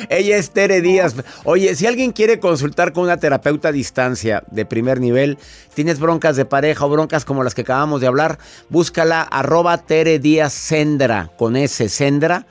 [0.10, 1.16] Ella es Tere Díaz.
[1.46, 5.38] Oye, si alguien quiere consultar con una terapeuta a distancia de primer nivel,
[5.74, 10.20] tienes broncas de pareja o broncas como las que acabamos de hablar, búscala arroba Tere
[10.20, 12.46] Díaz Sendra con S Sendra.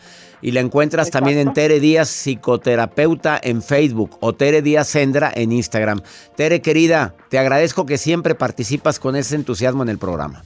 [0.45, 1.53] Y la encuentras también en.
[1.53, 6.01] Tere Díaz Psicoterapeuta en Facebook o Tere Díaz Sendra en Instagram.
[6.35, 10.43] Tere querida, te agradezco que siempre participas con ese entusiasmo en el programa.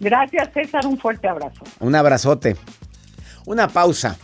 [0.00, 1.64] Gracias, César, un fuerte abrazo.
[1.80, 2.56] Un abrazote.
[3.46, 4.16] Una pausa.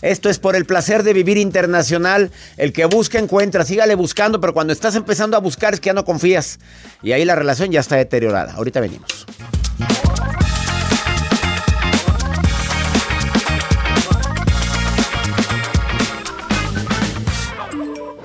[0.00, 2.30] Esto es por el placer de vivir internacional.
[2.56, 3.64] El que busca encuentra.
[3.64, 6.60] Sígale buscando, pero cuando estás empezando a buscar es que ya no confías.
[7.02, 8.52] Y ahí la relación ya está deteriorada.
[8.54, 9.26] Ahorita venimos.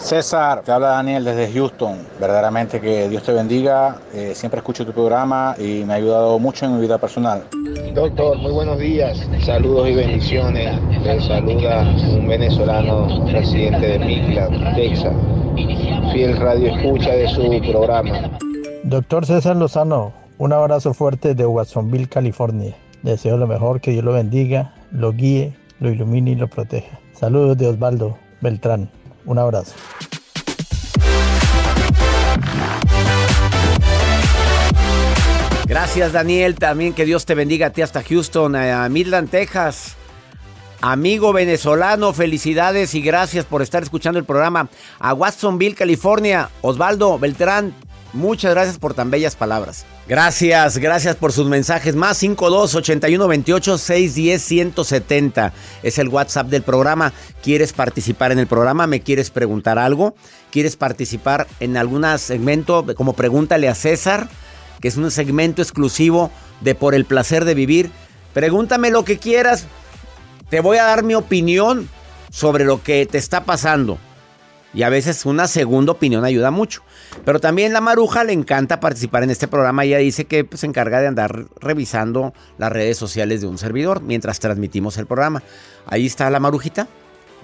[0.03, 1.97] César, te habla Daniel desde Houston.
[2.19, 4.01] Verdaderamente que Dios te bendiga.
[4.13, 7.45] Eh, siempre escucho tu programa y me ha ayudado mucho en mi vida personal.
[7.93, 9.25] Doctor, muy buenos días.
[9.45, 10.77] Saludos y bendiciones.
[11.03, 11.83] Les saluda
[12.17, 15.13] un venezolano residente de Midland, Texas.
[16.11, 18.37] Fiel radio escucha de su programa.
[18.83, 22.75] Doctor César Lozano, un abrazo fuerte de Watsonville, California.
[23.03, 26.99] Deseo lo mejor, que Dios lo bendiga, lo guíe, lo ilumine y lo proteja.
[27.13, 28.89] Saludos de Osvaldo Beltrán.
[29.25, 29.73] Un abrazo.
[35.65, 36.55] Gracias, Daniel.
[36.55, 39.95] También que Dios te bendiga a ti hasta Houston, a Midland, Texas.
[40.81, 44.69] Amigo venezolano, felicidades y gracias por estar escuchando el programa.
[44.99, 47.73] A Watsonville, California, Osvaldo Beltrán,
[48.11, 49.85] muchas gracias por tan bellas palabras.
[50.07, 51.95] Gracias, gracias por sus mensajes.
[51.95, 57.13] Más 52 81 28 610 170 es el WhatsApp del programa.
[57.41, 58.85] ¿Quieres participar en el programa?
[58.85, 60.15] ¿Me quieres preguntar algo?
[60.51, 64.27] ¿Quieres participar en algún segmento como Pregúntale a César?
[64.83, 67.89] que es un segmento exclusivo de Por el placer de vivir.
[68.33, 69.65] Pregúntame lo que quieras.
[70.49, 71.87] Te voy a dar mi opinión
[72.29, 73.97] sobre lo que te está pasando.
[74.73, 76.81] Y a veces una segunda opinión ayuda mucho.
[77.25, 79.83] Pero también la Maruja le encanta participar en este programa.
[79.83, 84.01] Ella dice que pues, se encarga de andar revisando las redes sociales de un servidor
[84.01, 85.43] mientras transmitimos el programa.
[85.85, 86.87] Ahí está la Marujita.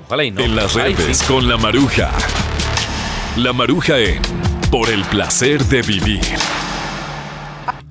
[0.06, 0.42] Ojalá y no.
[0.42, 1.26] En las Ay, redes sí.
[1.28, 2.10] con la Maruja.
[3.36, 4.22] La Maruja en
[4.72, 6.22] Por el placer de vivir.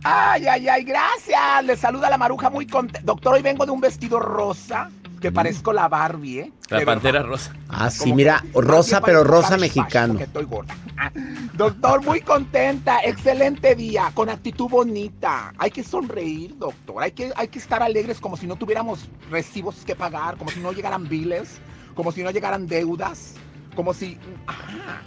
[0.02, 1.64] Ay, ay, ay, gracias.
[1.64, 3.00] Le saluda la maruja muy contenta.
[3.04, 6.52] Doctor, hoy vengo de un vestido rosa que parezco la Barbie, ¿eh?
[6.70, 7.28] La De pantera verdad.
[7.30, 7.54] rosa.
[7.68, 10.14] Ah, sí, Como mira, rosa, pero rosa mexicano.
[10.14, 10.74] porque estoy gorda.
[11.54, 12.98] Doctor, muy contenta.
[13.04, 14.10] Excelente día.
[14.14, 15.52] Con actitud bonita.
[15.58, 17.02] Hay que sonreír, doctor.
[17.02, 20.60] Hay que, hay que estar alegres como si no tuviéramos recibos que pagar, como si
[20.60, 21.60] no llegaran biles,
[21.94, 23.34] como si no llegaran deudas,
[23.74, 24.18] como si.
[24.46, 25.02] Ajá.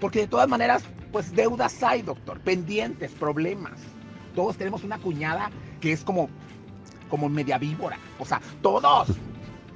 [0.00, 2.40] Porque de todas maneras, pues deudas hay, doctor.
[2.40, 3.80] Pendientes, problemas.
[4.34, 5.50] Todos tenemos una cuñada
[5.80, 6.28] que es como,
[7.08, 7.98] como media víbora.
[8.18, 9.08] O sea, todos.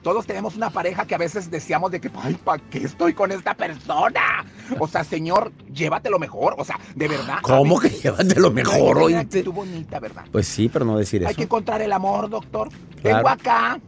[0.02, 3.32] Todos tenemos una pareja que a veces decíamos de que, ay, ¿para qué estoy con
[3.32, 4.44] esta persona?
[4.78, 6.54] O sea, señor, llévatelo mejor.
[6.58, 7.38] O sea, de verdad.
[7.42, 9.24] ¿Cómo que llévatelo mejor, hoy?
[9.26, 10.24] Tú bonita, ¿verdad?
[10.30, 11.28] Pues sí, pero no decir eso.
[11.28, 12.68] Hay que encontrar el amor, doctor.
[13.00, 13.18] Claro.
[13.18, 13.80] Tengo acá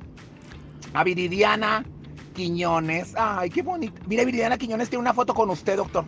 [0.93, 1.85] a Viridiana
[2.35, 3.15] Quiñones.
[3.17, 4.01] Ay, qué bonita.
[4.07, 6.05] Mira, Viridiana Quiñones tiene una foto con usted, doctor.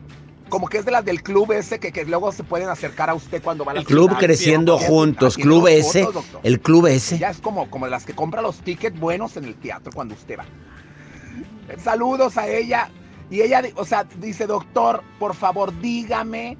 [0.53, 3.15] Como que es de las del club ese que, que luego se pueden acercar a
[3.15, 6.07] usted cuando van a El club creciendo juntos, club ese,
[6.43, 7.17] el club ese.
[7.17, 10.39] Ya es como, como las que compra los tickets buenos en el teatro cuando usted
[10.39, 10.45] va.
[11.83, 12.91] Saludos a ella.
[13.31, 16.59] Y ella, o sea, dice, doctor, por favor, dígame,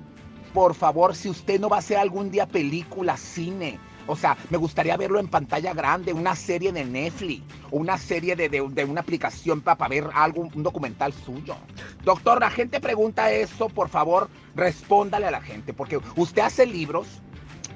[0.55, 3.79] por favor, si usted no va a hacer algún día película, cine.
[4.07, 8.49] O sea, me gustaría verlo en pantalla grande, una serie de Netflix, una serie de,
[8.49, 11.57] de- de una aplicación para, ver algo, un documental suyo.
[12.05, 17.21] Doctor, la gente pregunta eso, por favor, respóndale a la gente, porque usted hace libros,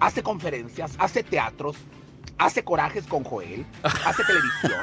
[0.00, 1.76] hace conferencias, hace teatros,
[2.38, 4.80] hace corajes con Joel, hace televisión,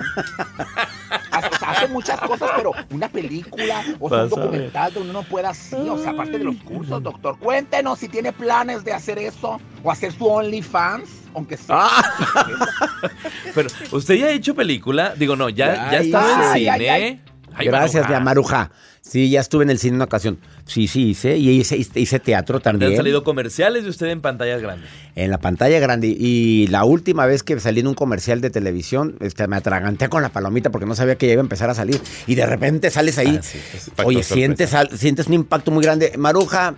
[1.31, 5.23] hace, o sea, hace muchas cosas, pero una película o sea, un documental donde uno
[5.23, 9.17] pueda así, o sea, aparte de los cursos, doctor, cuéntenos si tiene planes de hacer
[9.19, 11.75] eso o hacer su OnlyFans, aunque sea.
[11.79, 13.11] Ah.
[13.55, 15.13] Pero, ¿usted ya ha hecho película?
[15.15, 16.69] Digo, no, ya, ya está en cine.
[16.79, 17.21] ay, ay.
[17.55, 18.17] Ay, Gracias, Maruja.
[18.19, 18.71] ya, Maruja.
[19.13, 20.39] Sí, ya estuve en el cine en una ocasión.
[20.65, 21.37] Sí, sí, hice.
[21.37, 22.95] Y hice, hice teatro ¿Le han también.
[22.97, 24.89] salido comerciales de usted en pantallas grandes?
[25.15, 26.07] En la pantalla grande.
[26.07, 30.23] Y la última vez que salí en un comercial de televisión, este, me atraganté con
[30.23, 32.01] la palomita porque no sabía que ya iba a empezar a salir.
[32.25, 33.37] Y de repente sales ahí.
[33.39, 33.59] Ah, sí,
[34.03, 36.13] Oye, sientes, al- sientes un impacto muy grande.
[36.17, 36.73] Maruja,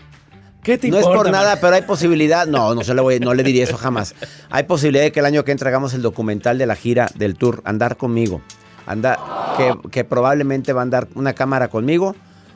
[0.62, 2.46] ¿Qué te no es por nada, pero hay posibilidad.
[2.48, 4.14] No, no, se le voy, no le diría eso jamás.
[4.50, 7.36] Hay posibilidad de que el año que entra hagamos el documental de la gira del
[7.38, 8.42] tour, Andar conmigo.
[8.86, 9.18] Anda,
[9.58, 12.16] que, que probablemente va a andar una cámara conmigo.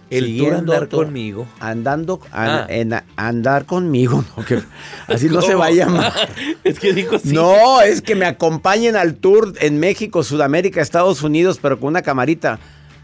[0.10, 1.48] El tour Andar conmigo.
[1.60, 2.66] Andando, an- Ah.
[2.70, 4.24] en andar conmigo.
[4.38, 4.60] no, que-
[5.08, 6.12] así no se va a llamar.
[6.64, 7.32] es que dijo sí.
[7.32, 12.02] No, es que me acompañen al tour en México, Sudamérica, Estados Unidos, pero con una
[12.02, 12.58] camarita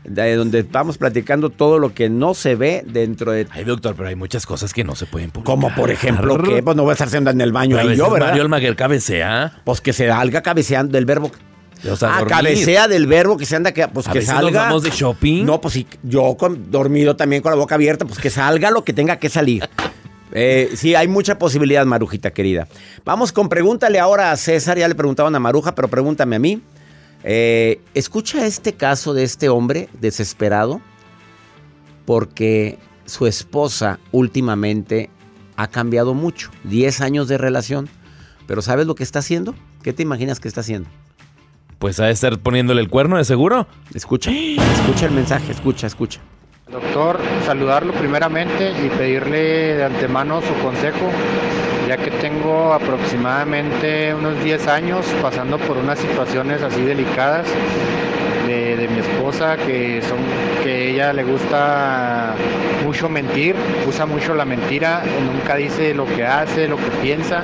[0.03, 3.47] de donde estamos platicando todo lo que no se ve dentro de...
[3.51, 5.55] Ay, doctor, pero hay muchas cosas que no se pueden publicar.
[5.55, 7.97] Como por ejemplo, que pues no voy a estar haciendo en el baño Pero ahí
[7.97, 8.27] yo, ¿verdad?
[8.29, 9.53] Mario Almaguer cabecea.
[9.63, 11.31] Pues que se salga cabeceando del verbo.
[11.91, 14.43] O sea, ah, cabecea del verbo que se anda, que, pues A que veces nos
[14.43, 14.61] salga.
[14.63, 15.45] vamos de shopping.
[15.45, 18.83] No, pues sí, yo con- dormido también con la boca abierta, pues que salga lo
[18.83, 19.67] que tenga que salir.
[20.31, 22.67] Eh, sí, hay mucha posibilidad, Marujita querida.
[23.05, 26.61] Vamos con pregúntale ahora a César, ya le preguntaban a Maruja, pero pregúntame a mí.
[27.23, 30.81] Eh, escucha este caso de este hombre desesperado
[32.05, 35.09] porque su esposa últimamente
[35.55, 37.87] ha cambiado mucho, 10 años de relación,
[38.47, 39.55] pero ¿sabes lo que está haciendo?
[39.81, 40.89] ¿Qué te imaginas que está haciendo?
[41.79, 43.67] Pues ha de estar poniéndole el cuerno, de seguro.
[43.93, 46.21] Escucha, escucha el mensaje, escucha, escucha.
[46.71, 51.11] Doctor, saludarlo primeramente y pedirle de antemano su consejo,
[51.87, 57.45] ya que tengo aproximadamente unos 10 años pasando por unas situaciones así delicadas
[58.47, 60.17] de, de mi esposa, que son
[60.63, 62.33] que ella le gusta
[62.83, 63.55] mucho mentir,
[63.87, 67.43] usa mucho la mentira, nunca dice lo que hace, lo que piensa.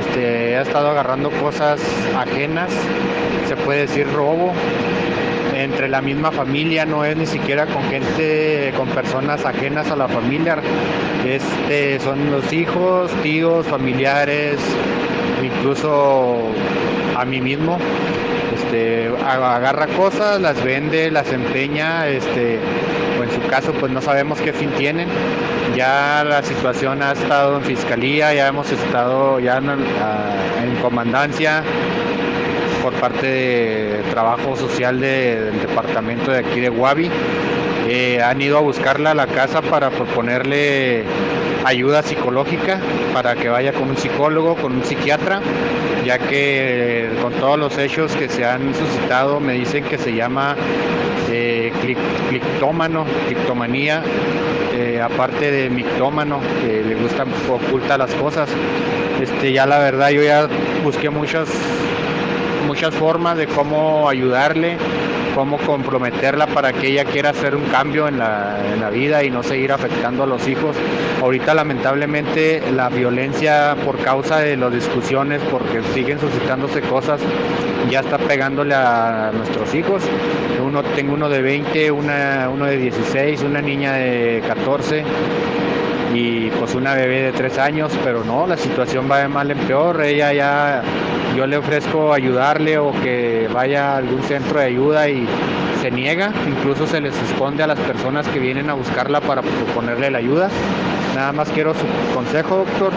[0.00, 1.80] Este, ha estado agarrando cosas
[2.18, 2.70] ajenas,
[3.56, 4.50] se puede decir robo,
[5.54, 10.08] entre la misma familia, no es ni siquiera con gente, con personas ajenas a la
[10.08, 10.56] familia.
[11.26, 14.58] Este, son los hijos, tíos, familiares,
[15.42, 16.38] incluso
[17.14, 17.76] a mí mismo.
[18.54, 22.58] Este, agarra cosas, las vende, las empeña, este,
[23.20, 25.08] o en su caso pues no sabemos qué fin tienen.
[25.76, 31.62] Ya la situación ha estado en fiscalía, ya hemos estado ya en comandancia,
[32.82, 37.08] por parte de trabajo social de- del departamento de aquí de Guavi.
[37.88, 41.04] Eh, han ido a buscarla a la casa para proponerle
[41.64, 42.78] ayuda psicológica
[43.12, 45.40] para que vaya con un psicólogo, con un psiquiatra,
[46.04, 50.12] ya que eh, con todos los hechos que se han suscitado me dicen que se
[50.14, 50.56] llama
[51.30, 54.02] eh, clic- clictómano, clictomanía,
[54.74, 58.48] eh, aparte de mictómano, que le gusta, oculta las cosas.
[59.20, 60.48] Este, ya la verdad yo ya
[60.82, 61.48] busqué muchas
[62.62, 64.76] muchas formas de cómo ayudarle,
[65.34, 69.72] cómo comprometerla para que ella quiera hacer un cambio en la, vida y no seguir
[69.72, 70.76] afectando a los hijos.
[71.22, 77.20] Ahorita lamentablemente la violencia por causa de las discusiones, porque siguen suscitándose cosas,
[77.90, 80.02] ya está pegándole a nuestros hijos.
[80.62, 85.04] Uno, tengo uno de 20, una, uno de 16, una niña de 14
[86.14, 89.58] y pues una bebé de tres años, pero no, la situación va de mal en
[89.58, 90.02] peor.
[90.02, 90.82] Ella ya,
[91.36, 95.26] yo le ofrezco ayudarle o que vaya a algún centro de ayuda y
[95.80, 100.10] se niega, incluso se les esconde a las personas que vienen a buscarla para proponerle
[100.10, 100.50] la ayuda.
[101.14, 102.92] Nada más quiero su consejo, doctor.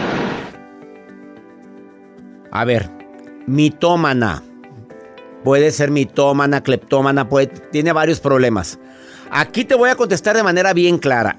[2.51, 2.89] A ver,
[3.47, 4.43] mitómana.
[5.43, 8.79] puede ser mitómana, cleptómana, puede, tiene varios problemas.
[9.31, 11.37] Aquí te voy a contestar de manera bien clara.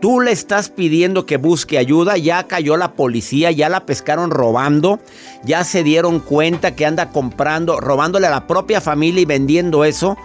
[0.00, 5.00] Tú le estás pidiendo que busque ayuda, ya cayó la policía, ya la pescaron robando,
[5.44, 10.16] ya se dieron cuenta que anda comprando, robándole a la propia familia y vendiendo eso.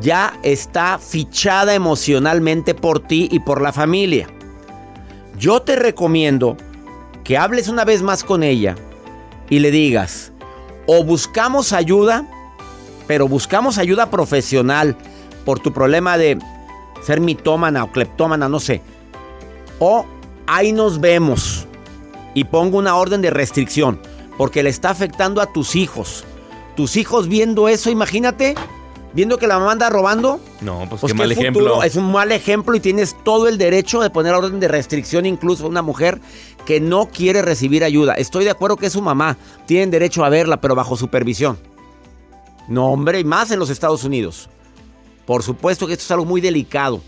[0.00, 4.28] Ya está fichada emocionalmente por ti y por la familia.
[5.38, 6.56] Yo te recomiendo
[7.24, 8.76] que hables una vez más con ella
[9.48, 10.30] y le digas,
[10.86, 12.26] o buscamos ayuda,
[13.08, 14.96] pero buscamos ayuda profesional
[15.44, 16.38] por tu problema de
[17.02, 18.82] ser mitómana o cleptómana, no sé.
[19.78, 20.06] O
[20.46, 21.66] ahí nos vemos
[22.34, 24.00] y pongo una orden de restricción
[24.36, 26.24] porque le está afectando a tus hijos.
[26.76, 28.54] Tus hijos viendo eso, imagínate,
[29.12, 30.40] viendo que la mamá anda robando.
[30.60, 31.82] No, pues, Pues qué mal ejemplo.
[31.82, 35.66] Es un mal ejemplo y tienes todo el derecho de poner orden de restricción incluso
[35.66, 36.20] a una mujer
[36.64, 38.14] que no quiere recibir ayuda.
[38.14, 39.36] Estoy de acuerdo que es su mamá.
[39.66, 41.58] Tienen derecho a verla, pero bajo supervisión.
[42.68, 44.48] No, hombre, y más en los Estados Unidos.
[45.26, 47.00] Por supuesto que esto es algo muy delicado.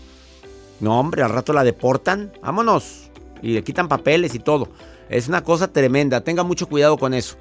[0.79, 2.31] No, hombre, al rato la deportan.
[2.41, 3.09] Vámonos.
[3.41, 4.69] Y le quitan papeles y todo.
[5.09, 6.21] Es una cosa tremenda.
[6.21, 7.35] Tenga mucho cuidado con eso.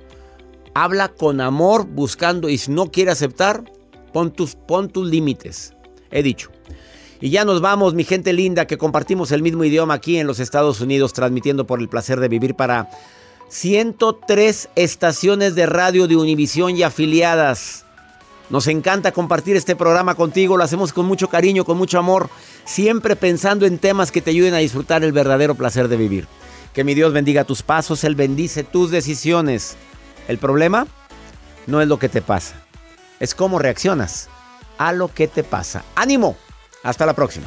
[0.75, 2.49] Habla con amor, buscando.
[2.49, 3.65] Y si no quiere aceptar,
[4.13, 5.75] pon tus, pon tus límites.
[6.11, 6.51] He dicho.
[7.21, 10.41] Y ya nos vamos, mi gente linda, que compartimos el mismo idioma aquí en los
[10.41, 12.91] Estados Unidos, transmitiendo por el placer de vivir para
[13.49, 17.87] 103 estaciones de radio de Univisión y afiliadas.
[18.53, 22.29] Nos encanta compartir este programa contigo, lo hacemos con mucho cariño, con mucho amor,
[22.67, 26.29] siempre pensando en temas que te ayuden a disfrutar el verdadero placer de vivir.
[26.75, 29.77] Que mi Dios bendiga tus pasos, Él bendice tus decisiones.
[30.29, 30.87] El problema
[31.67, 32.63] no es lo que te pasa,
[33.21, 34.29] es cómo reaccionas
[34.77, 35.83] a lo que te pasa.
[35.95, 36.37] ¡Ánimo!
[36.83, 37.47] Hasta la próxima.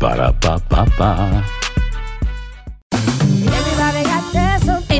[0.00, 0.32] Para